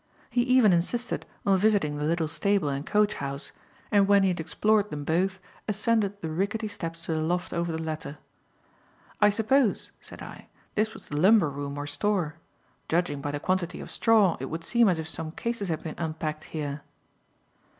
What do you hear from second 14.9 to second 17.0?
if some cases had been unpacked here."